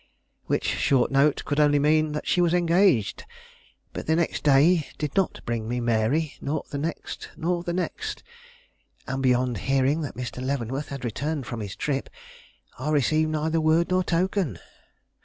Which 0.47 0.65
short 0.65 1.11
note 1.11 1.45
could 1.45 1.59
only 1.59 1.77
mean 1.77 2.13
that 2.13 2.25
she 2.25 2.41
was 2.41 2.55
engaged. 2.55 3.23
But 3.93 4.07
the 4.07 4.15
next 4.15 4.41
day 4.43 4.87
did 4.97 5.15
not 5.15 5.41
bring 5.45 5.69
me 5.69 5.79
my 5.79 5.85
Mary, 5.85 6.33
nor 6.41 6.63
the 6.71 6.79
next, 6.79 7.29
nor 7.37 7.61
the 7.61 7.71
next; 7.71 8.23
and 9.07 9.21
beyond 9.21 9.59
hearing 9.69 10.01
that 10.01 10.15
Mr. 10.17 10.43
Leavenworth 10.43 10.89
had 10.89 11.05
returned 11.05 11.45
from 11.45 11.59
his 11.61 11.75
trip 11.75 12.09
I 12.79 12.89
received 12.89 13.29
neither 13.29 13.61
word 13.61 13.91
nor 13.91 14.03
token. 14.03 14.57